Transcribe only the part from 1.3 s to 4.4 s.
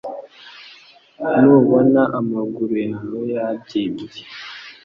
Nubona amaguru yawe yabyimbye